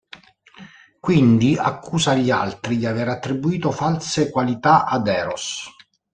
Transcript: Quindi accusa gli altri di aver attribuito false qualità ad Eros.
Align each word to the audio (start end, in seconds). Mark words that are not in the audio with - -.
Quindi 0.99 1.55
accusa 1.55 2.15
gli 2.15 2.31
altri 2.31 2.77
di 2.77 2.87
aver 2.87 3.07
attribuito 3.09 3.69
false 3.69 4.31
qualità 4.31 4.85
ad 4.85 5.05
Eros. 5.05 5.65